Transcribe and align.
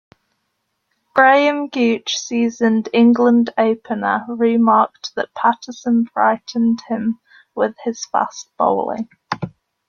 Graham 1.13 1.67
Gooch, 1.67 2.17
seasoned 2.17 2.89
England 2.91 3.51
opener, 3.55 4.25
remarked 4.27 5.13
that 5.13 5.31
Patterson 5.35 6.07
frightened 6.11 6.81
him 6.87 7.19
with 7.53 7.75
his 7.83 8.03
fast 8.05 8.49
bowling. 8.57 9.07